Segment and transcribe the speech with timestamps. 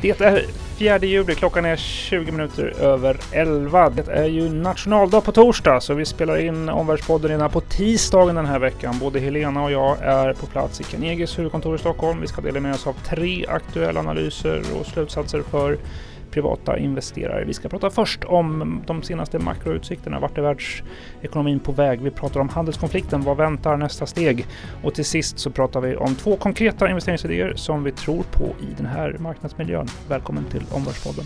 [0.00, 0.44] Det är
[0.78, 3.90] 4 juli, klockan är 20 minuter över 11.
[3.90, 8.46] Det är ju nationaldag på torsdag så vi spelar in Omvärldspodden redan på tisdagen den
[8.46, 8.98] här veckan.
[8.98, 12.20] Både Helena och jag är på plats i Carnegies huvudkontor i Stockholm.
[12.20, 15.78] Vi ska dela med oss av tre aktuella analyser och slutsatser för
[16.30, 17.44] privata investerare.
[17.44, 20.20] Vi ska prata först om de senaste makroutsikterna.
[20.20, 22.00] Vart är världsekonomin på väg?
[22.00, 23.20] Vi pratar om handelskonflikten.
[23.20, 24.46] Vad väntar nästa steg?
[24.82, 28.74] Och till sist så pratar vi om två konkreta investeringsidéer som vi tror på i
[28.76, 29.86] den här marknadsmiljön.
[30.08, 31.24] Välkommen till Omvärldspodden.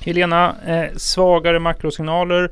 [0.00, 2.50] Helena, eh, svagare makrosignaler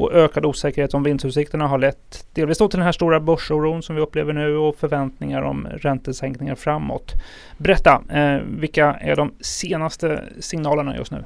[0.00, 4.02] och ökad osäkerhet om vinstutsikterna har lett delvis till den här stora börsoron som vi
[4.02, 7.12] upplever nu och förväntningar om räntesänkningar framåt.
[7.58, 11.24] Berätta, eh, vilka är de senaste signalerna just nu?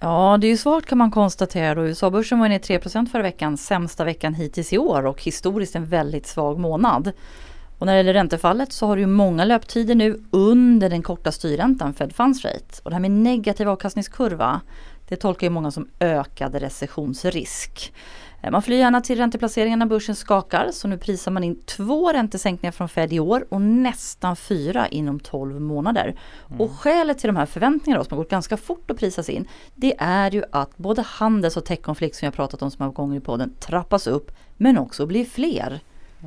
[0.00, 1.82] Ja, det är ju svårt kan man konstatera.
[1.82, 6.26] USA-börsen var ner 3% förra veckan, sämsta veckan hittills i år och historiskt en väldigt
[6.26, 7.12] svag månad.
[7.78, 11.32] Och när det gäller räntefallet så har du ju många löptider nu under den korta
[11.32, 12.80] styrräntan, Fed Funds Rate.
[12.82, 14.60] Och det här med negativ avkastningskurva,
[15.08, 17.92] det tolkar ju många som ökad recessionsrisk.
[18.42, 22.12] Eh, man flyr gärna till ränteplaceringarna när börsen skakar så nu prisar man in två
[22.12, 26.16] räntesänkningar från Fed i år och nästan fyra inom 12 månader.
[26.48, 26.60] Mm.
[26.60, 29.94] Och skälet till de här förväntningarna som har gått ganska fort att prisas in det
[29.98, 33.20] är ju att både handels och techkonflikt som jag pratat om så många gånger i
[33.20, 35.80] podden trappas upp men också blir fler.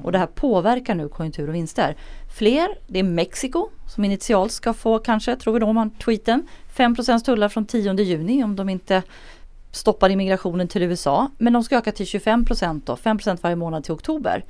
[0.03, 1.95] Och det här påverkar nu konjunktur och vinster.
[2.37, 7.19] Fler, det är Mexiko som initialt ska få kanske, tror vi då man tweeten, 5%
[7.19, 9.03] tullar från 10 juni om de inte
[9.71, 11.29] stoppar immigrationen till USA.
[11.37, 12.45] Men de ska öka till 25
[12.85, 14.43] då, 5% varje månad till oktober.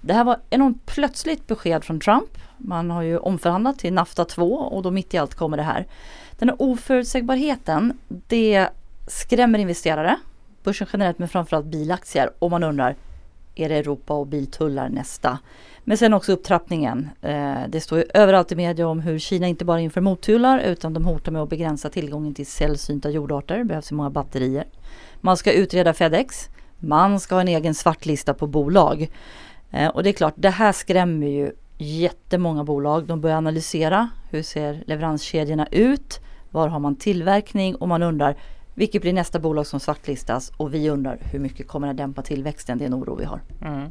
[0.00, 2.38] Det här var enormt plötsligt besked från Trump.
[2.56, 5.86] Man har ju omförhandlat till NAFTA 2 och då mitt i allt kommer det här.
[6.38, 8.68] Den här oförutsägbarheten, det
[9.06, 10.16] skrämmer investerare.
[10.62, 12.96] Börsen generellt men framförallt bilaktier och man undrar
[13.56, 15.38] är det Europa och biltullar nästa.
[15.84, 17.08] Men sen också upptrappningen.
[17.22, 20.94] Eh, det står ju överallt i media om hur Kina inte bara inför mottullar utan
[20.94, 23.58] de hotar med att begränsa tillgången till sällsynta jordarter.
[23.58, 24.64] Det behövs ju många batterier.
[25.20, 26.48] Man ska utreda Fedex.
[26.78, 29.10] Man ska ha en egen svartlista på bolag.
[29.70, 33.06] Eh, och det är klart, det här skrämmer ju jättemånga bolag.
[33.06, 36.20] De börjar analysera hur ser leveranskedjorna ut?
[36.50, 37.74] Var har man tillverkning?
[37.74, 38.36] Och man undrar
[38.76, 42.78] vilket blir nästa bolag som svartlistas och vi undrar hur mycket kommer att dämpa tillväxten?
[42.78, 43.40] Det är en oro vi har.
[43.62, 43.90] Mm.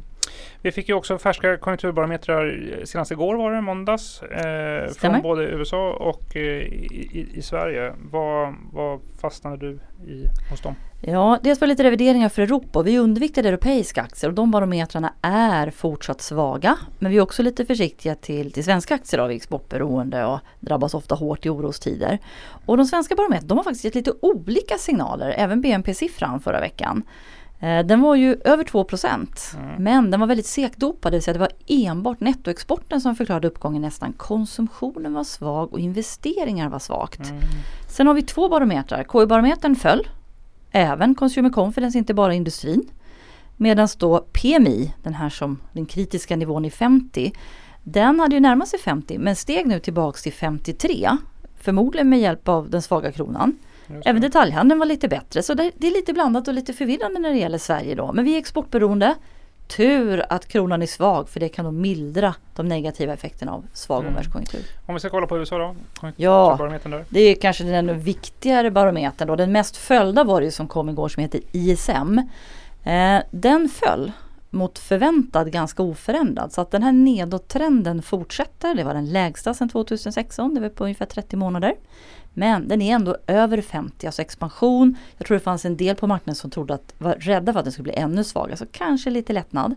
[0.62, 4.22] Vi fick ju också färska konjunkturbarometrar senast igår var det, måndags.
[4.22, 7.92] Eh, från både USA och eh, i, i, Sverige.
[8.10, 9.72] Vad, vad fastnade du
[10.12, 10.74] i hos dem?
[11.00, 12.82] Ja, dels var det lite revideringar för Europa.
[12.82, 16.78] Vi undviktade europeiska aktier och de barometrarna är fortsatt svaga.
[16.98, 21.14] Men vi är också lite försiktiga till, till svenska aktier av exportberoende och drabbas ofta
[21.14, 22.18] hårt i orostider.
[22.66, 27.02] Och de svenska barometrarna de har faktiskt gett lite olika signaler, även BNP-siffran förra veckan.
[27.60, 29.26] Eh, den var ju över 2 mm.
[29.78, 33.82] men den var väldigt sekdopad, det vill säga det var enbart nettoexporten som förklarade uppgången
[33.82, 34.12] nästan.
[34.12, 37.30] Konsumtionen var svag och investeringar var svagt.
[37.30, 37.42] Mm.
[37.88, 39.04] Sen har vi två barometrar.
[39.04, 40.08] KI-barometern föll,
[40.70, 42.90] även Consumer Confidence, inte bara industrin.
[43.56, 47.32] Medan då PMI, den här som den kritiska nivån i 50,
[47.82, 51.10] den hade ju närmat sig 50 men steg nu tillbaks till 53.
[51.60, 53.58] Förmodligen med hjälp av den svaga kronan.
[54.04, 57.30] Även detaljhandeln var lite bättre så det, det, är lite blandat och lite förvirrande när
[57.30, 58.12] det gäller Sverige då.
[58.12, 59.14] Men vi är exportberoende.
[59.76, 63.98] Tur att kronan är svag för det kan då mildra de negativa effekterna av svag
[63.98, 64.08] mm.
[64.08, 64.60] omvärldskonjunktur.
[64.86, 65.76] Om vi ska kolla på USA då?
[66.16, 66.70] Ja,
[67.08, 69.36] det är kanske den viktigare barometern då.
[69.36, 72.18] Den mest följda var det som kom igår som heter ISM.
[72.84, 74.12] Eh, den föll
[74.50, 76.52] mot förväntad ganska oförändrad.
[76.52, 78.74] Så att den här nedåttrenden fortsätter.
[78.74, 81.74] Det var den lägsta sedan 2016, det var på ungefär 30 månader.
[82.38, 84.96] Men den är ändå över 50, alltså expansion.
[85.16, 87.64] Jag tror det fanns en del på marknaden som trodde att, var rädda för att
[87.64, 89.74] den skulle bli ännu svagare, så kanske lite lättnad.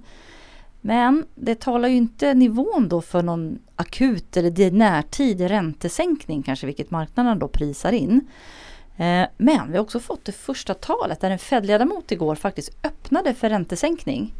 [0.81, 6.91] Men det talar ju inte nivån då för någon akut eller närtid räntesänkning kanske, vilket
[6.91, 8.27] marknaden då prisar in.
[8.97, 13.33] Eh, men vi har också fått det första talet där en Fed-ledamot igår faktiskt öppnade
[13.33, 14.33] för räntesänkning.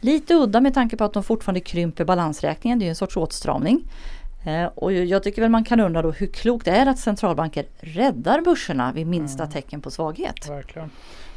[0.00, 3.16] Lite udda med tanke på att de fortfarande krymper balansräkningen, det är ju en sorts
[3.16, 3.84] åtstramning.
[4.44, 7.66] Eh, och jag tycker väl man kan undra då hur klokt det är att centralbanker
[7.80, 9.52] räddar börserna vid minsta mm.
[9.52, 10.48] tecken på svaghet.
[10.48, 10.90] Verkligen.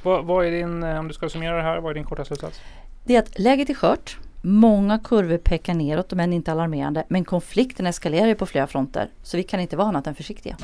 [0.04, 2.25] Vad, vad, är din, eh, om du ska summera det här, vad är din korta
[2.25, 2.62] slutsats?
[3.04, 4.18] Det är att läget är skört.
[4.42, 7.04] Många kurvor pekar neråt, men inte alarmerande.
[7.07, 9.09] Men konflikten eskalerar på flera fronter.
[9.24, 10.57] Så vi kan inte vara annat än försiktiga.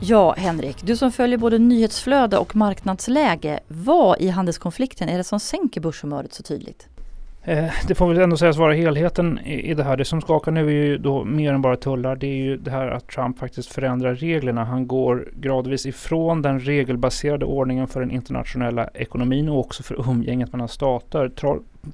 [0.00, 3.60] Ja, Henrik, du som följer både nyhetsflöde och marknadsläge.
[3.68, 6.88] Vad i handelskonflikten är det som sänker börshumöret så tydligt?
[7.48, 9.96] Eh, det får väl ändå sägas vara helheten i, det här.
[9.96, 12.16] Det som skakar nu är ju då mer än bara tullar.
[12.16, 14.64] Det är ju det här att Trump faktiskt förändrar reglerna.
[14.64, 20.52] Han går gradvis ifrån den regelbaserade ordningen för den internationella ekonomin och också för umgänget
[20.52, 21.30] mellan stater.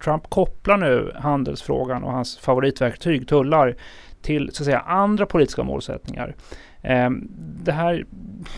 [0.05, 3.77] Trump kopplar nu handelsfrågan och hans favoritverktyg tullar
[4.23, 6.35] till så att säga andra politiska målsättningar.
[6.85, 7.29] Ehm,
[7.65, 8.05] det här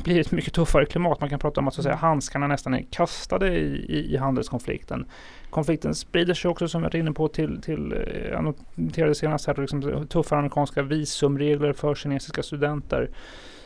[0.05, 1.20] blir ett mycket tuffare klimat.
[1.20, 4.17] Man kan prata om att, så att säga, handskarna nästan är kastade i, i, i
[4.17, 5.06] handelskonflikten.
[5.50, 9.46] Konflikten sprider sig också som jag var inne på till, till eh, jag noterade senast
[9.46, 13.11] här, liksom, tuffare amerikanska visumregler för kinesiska studenter.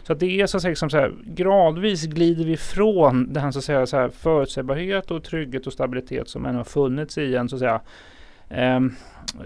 [0.03, 3.59] Så det är så att säga, liksom så här, gradvis glider vi från den så
[3.59, 7.49] att säga, så här, förutsägbarhet och trygghet och stabilitet som ännu har funnits i en
[7.49, 7.81] så att säga
[8.50, 8.94] Ehm,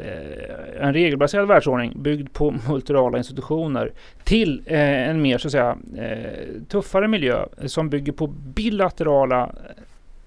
[0.05, 3.93] eh, en regelbaserad världsordning byggd på multilaterala institutioner
[4.25, 9.55] till eh, en mer så att säga eh, tuffare miljö som bygger på bilaterala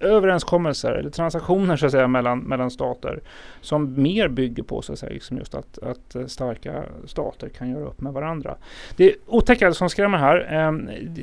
[0.00, 3.20] överenskommelser eller transaktioner så att säga mellan, mellan stater
[3.60, 7.84] som mer bygger på så att säga liksom just att, att starka stater kan göra
[7.84, 8.56] upp med varandra.
[8.96, 10.72] Det otäcka som skrämmer här, eh,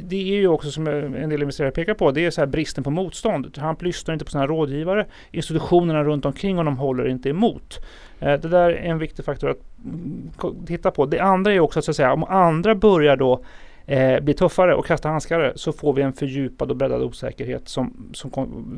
[0.04, 2.84] det är ju också som en del investerare pekar på, det är så här bristen
[2.84, 3.54] på motstånd.
[3.54, 7.80] Trump lyssnar inte på sina rådgivare, institutionerna runt omkring honom håller inte emot.
[8.20, 10.32] Eh, det där är en viktig faktor att mm,
[10.66, 11.06] titta på.
[11.06, 13.44] Det andra är också att, så att säga, om andra börjar då
[13.86, 18.10] eh, blir tuffare och kastar handskar så får vi en fördjupad och breddad osäkerhet som,
[18.14, 18.30] som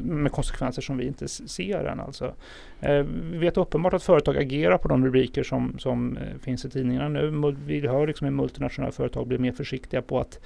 [0.03, 1.99] med konsekvenser som vi inte ser än.
[1.99, 2.33] Alltså.
[2.79, 6.69] Eh, vi vet uppenbart att företag agerar på de rubriker som, som eh, finns i
[6.69, 7.55] tidningarna nu.
[7.65, 10.39] Vi hör liksom hur multinationella företag blir mer försiktiga på att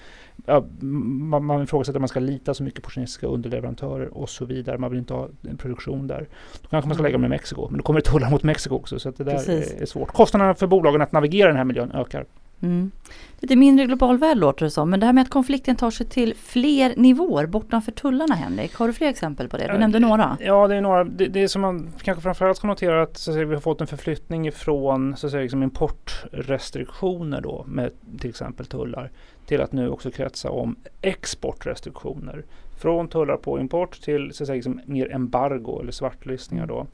[0.45, 4.45] ja, man, man ifrågasätter att man ska lita så mycket på kinesiska underleverantörer och så
[4.45, 4.77] vidare.
[4.77, 6.27] Man vill inte ha en produktion där.
[6.61, 8.75] Då kanske man ska lägga dem i Mexiko, men då kommer det tullar mot Mexiko
[8.75, 8.99] också.
[8.99, 10.11] Så det där är, är svårt.
[10.11, 12.25] Kostnaderna för bolagen att navigera i den här miljön ökar.
[12.61, 12.91] Mm.
[13.39, 14.89] Lite mindre global värld låter det som.
[14.89, 18.75] Men det här med att konflikten tar sig till fler nivåer bortanför tullarna Henrik.
[18.75, 19.67] Har du fler exempel på det?
[19.67, 20.37] Du nämnde några.
[20.39, 21.03] Ja, det är några.
[21.03, 23.61] Det, det är som man kanske framförallt ska notera att, så att säga, vi har
[23.61, 29.11] fått en förflyttning ifrån så att säga, liksom importrestriktioner då med till exempel tullar
[29.45, 32.45] till att nu också kretsa om exportrestriktioner.
[32.81, 36.87] Från tullar på import till så att säga, liksom, mer embargo eller svartlistningar då.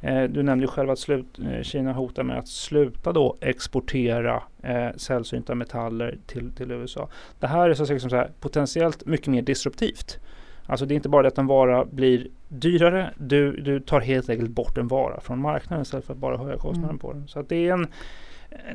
[0.00, 4.88] Eh, du nämnde själv att slut, eh, Kina hotar med att sluta då exportera eh,
[4.96, 7.08] sällsynta metaller till, till USA.
[7.40, 10.18] Det här är så, liksom så här, potentiellt mycket mer disruptivt.
[10.66, 14.30] Alltså det är inte bara det att en vara blir dyrare, du, du tar helt
[14.30, 16.98] enkelt bort en vara från marknaden istället för att bara höja kostnaden mm.
[16.98, 17.28] på den.
[17.28, 17.86] Så att det är en,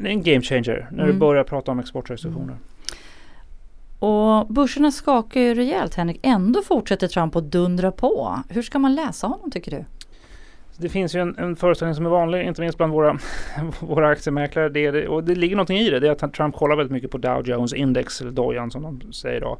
[0.05, 1.13] en game changer när mm.
[1.13, 2.43] du börjar prata om exportrestriktioner.
[2.43, 2.57] Mm.
[3.99, 6.19] Och börserna skakar ju rejält Henrik.
[6.23, 8.39] Ändå fortsätter Trump att dundra på.
[8.49, 9.85] Hur ska man läsa honom tycker du?
[10.81, 13.17] Det finns ju en, en föreställning som är vanlig, inte minst bland våra,
[13.79, 14.69] våra aktiemäklare.
[14.69, 15.99] Det det, och det ligger någonting i det.
[15.99, 19.13] Det är att Trump kollar väldigt mycket på Dow Jones Index, eller Dojan som de
[19.13, 19.57] säger då.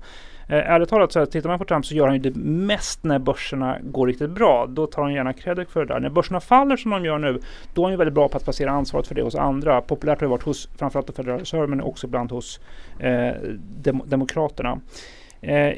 [0.48, 3.04] Eh, ärligt talat så här, tittar man på Trump så gör han ju det mest
[3.04, 4.66] när börserna går riktigt bra.
[4.70, 6.00] Då tar han gärna credit för det där.
[6.00, 7.40] När börserna faller som de gör nu,
[7.74, 9.82] då är han ju väldigt bra på att placera ansvaret för det hos andra.
[9.82, 12.60] Populärt har det varit hos framförallt Federal Reserve men också ibland hos
[13.00, 13.34] eh,
[13.84, 14.80] dem Demokraterna.
[15.42, 15.78] Eh,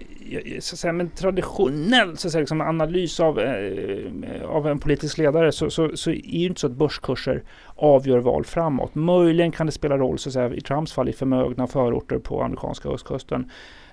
[0.60, 5.18] så att säga, men traditionell så att säga, liksom analys av, eh, av en politisk
[5.18, 7.44] ledare så, så, så, är det inte så att börskurser
[7.76, 8.96] avgör val framåt.
[8.96, 12.42] Möjligen kan det spela roll så att säga, i Trumps fall i förmögna förorter på
[12.42, 13.52] amerikanska östkusten.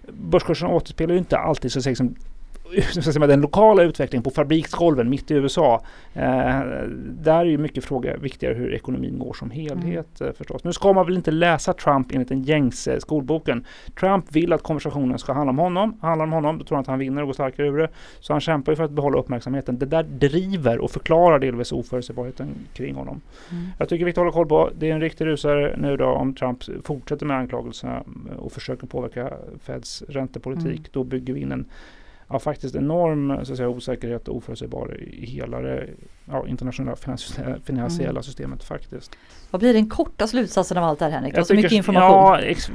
[0.08, 2.14] Börskursen återspeglar ju inte alltid så att säga, liksom,
[3.28, 5.82] den lokala utvecklingen på fabriksgolven mitt i USA.
[6.14, 6.60] Eh,
[7.08, 10.30] där är ju mycket fråga viktigare hur ekonomin går som helhet mm.
[10.30, 10.64] eh, förstås.
[10.64, 13.64] Nu ska man väl inte läsa Trump enligt den gängse skolboken.
[14.00, 15.98] Trump vill att konversationen ska handla om honom.
[16.02, 17.88] Handlar om honom, då tror han att han vinner och går starkare ur det.
[18.20, 19.78] Så han kämpar ju för att behålla uppmärksamheten.
[19.78, 23.20] Det där driver och förklarar delvis oförutsägbarheten kring honom.
[23.50, 23.66] Mm.
[23.78, 24.70] Jag tycker vi hålla koll på.
[24.78, 28.04] Det är en riktig rusare nu då om Trump fortsätter med anklagelserna
[28.38, 30.78] och försöker påverka Feds räntepolitik.
[30.78, 30.90] Mm.
[30.92, 31.64] Då bygger vi in en
[32.30, 35.86] ja, faktiskt enorm så att säga, osäkerhet och oförutsägbar i hela det
[36.24, 36.96] ja, internationella
[37.64, 38.22] finansiella mm.
[38.22, 39.16] systemet faktiskt.
[39.50, 41.34] Vad blir den korta slutsatsen av allt det här Henrik?
[41.34, 42.10] Det var så mycket information.
[42.10, 42.70] Ja, ex,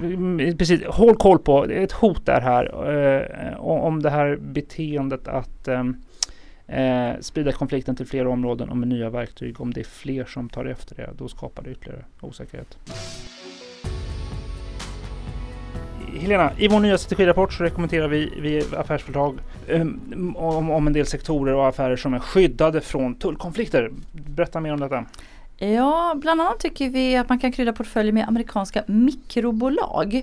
[0.58, 0.86] precis.
[0.86, 2.66] Håll koll på, det är ett hot där här
[3.52, 5.96] eh, om det här beteendet att ehm,
[6.68, 9.62] eh, sprida konflikten till fler områden och med nya verktyg.
[9.62, 12.78] Om det är fler som tar efter det, då skapar det ytterligare osäkerhet.
[16.20, 21.06] Helena, i vår nya strategirapport så rekommenderar vi, vi affärsföretag um, om, om en del
[21.06, 23.92] sektorer och affärer som är skyddade från tullkonflikter.
[24.12, 25.06] Berätta mer om detta.
[25.58, 30.22] Ja, bland annat tycker vi att man kan krydda portföljer med amerikanska mikrobolag.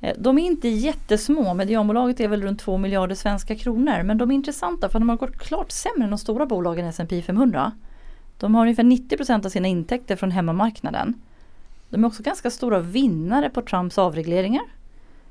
[0.00, 4.02] Eh, de är inte jättesmå, medianbolaget är väl runt 2 miljarder svenska kronor.
[4.02, 7.22] Men de är intressanta för de har gått klart sämre än de stora bolagen S&P
[7.22, 7.72] 500.
[8.38, 11.14] De har ungefär 90 procent av sina intäkter från hemmamarknaden.
[11.90, 14.62] De är också ganska stora vinnare på Trumps avregleringar.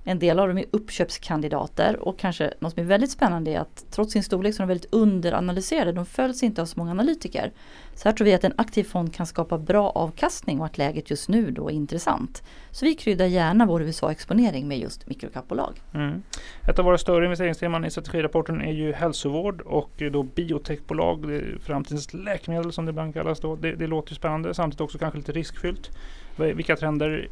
[0.03, 3.85] En del av dem är uppköpskandidater och kanske något som är väldigt spännande är att
[3.91, 5.91] trots sin storlek så är de väldigt underanalyserade.
[5.91, 7.51] De följs inte av så många analytiker.
[7.95, 11.09] Så här tror vi att en aktiv fond kan skapa bra avkastning och att läget
[11.09, 12.43] just nu då är intressant.
[12.71, 15.81] Så vi kryddar gärna vår USA-exponering med just mikrokapbolag.
[15.93, 16.23] Mm.
[16.69, 22.71] Ett av våra större investeringsteman i strategirapporten är ju hälsovård och då biotechbolag, framtidens läkemedel
[22.71, 23.39] som det ibland kallas.
[23.39, 23.55] Då.
[23.55, 25.89] Det, det låter spännande, samtidigt också kanske lite riskfyllt.
[26.35, 27.27] Vilka trender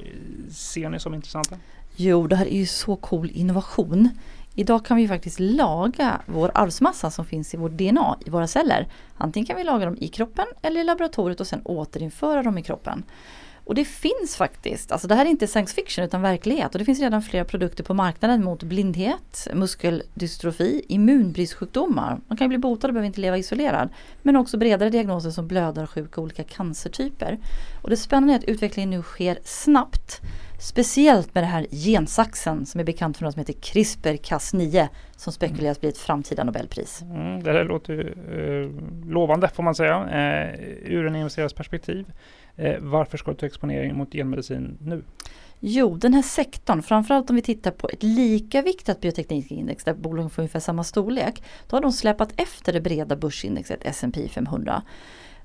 [0.50, 1.56] ser ni som intressanta?
[1.96, 4.10] Jo, det här är ju så cool innovation.
[4.56, 8.88] Idag kan vi faktiskt laga vår arvsmassa som finns i vårt DNA i våra celler.
[9.18, 12.64] Antingen kan vi laga dem i kroppen eller i laboratoriet och sen återinföra dem i
[12.64, 13.04] kroppen.
[13.66, 16.86] Och det finns faktiskt, alltså det här är inte science fiction utan verklighet och det
[16.86, 22.20] finns redan flera produkter på marknaden mot blindhet, muskeldystrofi, immunbristsjukdomar.
[22.28, 23.90] Man kan bli botad och behöver inte leva isolerad.
[24.22, 27.40] Men också bredare diagnoser som blödarsjuka och olika cancertyper.
[27.82, 30.22] Och det spännande är att utvecklingen nu sker snabbt.
[30.62, 35.80] Speciellt med det här gensaxen som är bekant för något som heter CRISPR-Cas9 som spekuleras
[35.80, 37.02] bli ett framtida Nobelpris.
[37.02, 38.70] Mm, det här låter eh,
[39.12, 40.60] lovande får man säga eh,
[40.92, 42.06] ur en investerares perspektiv.
[42.56, 45.04] Eh, varför ska du ta exponering mot genmedicin nu?
[45.60, 50.30] Jo, den här sektorn, framförallt om vi tittar på ett lika viktigt bioteknikindex där bolagen
[50.30, 54.84] får ungefär samma storlek, då har de släpat efter det breda börsindexet S&P 500.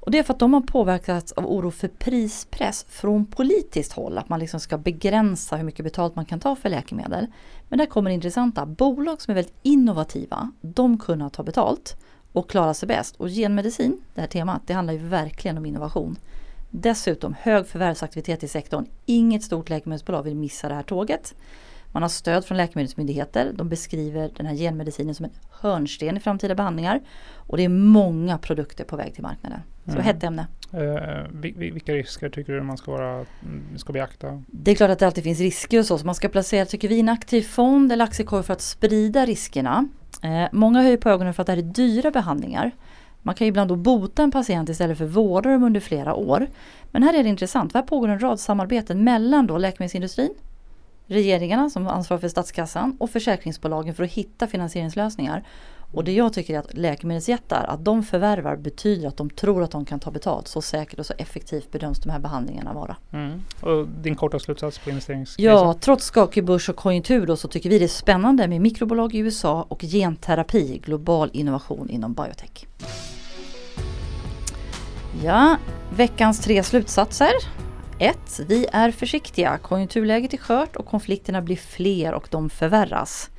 [0.06, 4.18] Och det är för att de har påverkats av oro för prispress från politiskt håll.
[4.18, 7.26] Att man liksom ska begränsa hur mycket betalt man kan ta för läkemedel.
[7.68, 8.66] Men där kommer det intressanta.
[8.66, 11.96] Bolag som är väldigt innovativa, de kunna ta betalt
[12.32, 13.16] och klara sig bäst.
[13.16, 16.16] Och genmedicin, det här temat, det handlar ju verkligen om innovation.
[16.70, 18.86] Dessutom hög förvärvsaktivitet i sektorn.
[19.06, 21.34] Inget stort läkemedelsbolag vill missa det här tåget.
[21.96, 23.52] Man har stöd från läkemedelsmyndigheter.
[23.54, 27.00] De beskriver den här genmedicinen som en hörnsten i framtida behandlingar.
[27.34, 29.60] Och det är många produkter på väg till marknaden.
[29.84, 30.04] Så mm.
[30.04, 30.46] hett ämne.
[30.74, 34.42] Uh, vilka risker tycker du man ska, vara, mm, ska beakta?
[34.46, 35.98] Det är klart att det alltid finns risker och så.
[35.98, 39.88] så man ska placera, tycker vi, en aktiv fond eller aktiekorg för att sprida riskerna.
[40.24, 42.70] Uh, många höjer på ögonen för att det här är dyra behandlingar.
[43.22, 46.46] Man kan ju ibland då bota en patient istället för vårda dem under flera år.
[46.90, 50.34] Men här är det intressant, här pågår en rad samarbeten mellan då läkemedelsindustrin,
[51.06, 55.44] regeringarna som ansvarar för statskassan och försäkringsbolagen för att hitta finansieringslösningar.
[55.92, 59.70] Och det jag tycker är att läkemedelsjättar, att de förvärvar betyder att de tror att
[59.70, 60.48] de kan ta betalt.
[60.48, 62.96] Så säkert och så effektivt bedöms de här behandlingarna vara.
[63.12, 63.42] Mm.
[63.60, 65.52] Och din korta slutsats på investeringskrisen?
[65.52, 69.14] Ja, trots skakig börs och konjunktur då, så tycker vi det är spännande med mikrobolag
[69.14, 72.66] i USA och genterapi, global innovation inom biotech.
[75.24, 75.56] Ja,
[75.96, 77.32] veckans tre slutsatser.
[77.98, 78.40] 1.
[78.48, 79.58] Vi är försiktiga.
[79.58, 83.30] Konjunkturläget är skört och konflikterna blir fler och de förvärras.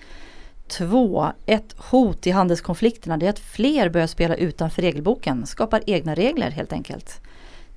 [0.68, 1.28] 2.
[1.46, 6.74] Ett hot i handelskonflikterna är att fler börjar spela utanför regelboken, skapar egna regler helt
[6.74, 7.22] enkelt.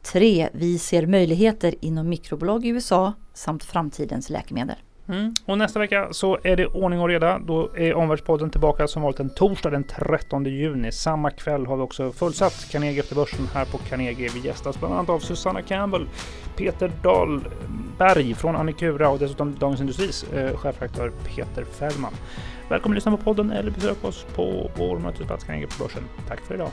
[0.02, 0.48] 3.
[0.52, 4.76] Vi ser möjligheter inom mikrobolag i USA samt framtidens läkemedel.
[5.10, 5.34] Mm.
[5.44, 7.38] Och nästa vecka så är det ordning och reda.
[7.38, 10.92] Då är Omvärldspodden tillbaka som vanligt en torsdag den 13 juni.
[10.92, 14.30] Samma kväll har vi också fullsatt Carnegie efter börsen här på Carnegie.
[14.34, 16.08] Vi gästas bland annat av Susanna Campbell,
[16.56, 22.12] Peter Dahlberg från Annikura och dessutom Dagens Industris eh, chefredaktör Peter Fällman.
[22.68, 26.02] Välkommen att lyssna på podden eller besök oss på vår mötesplats Carnegie på Börsen.
[26.28, 26.70] Tack för idag!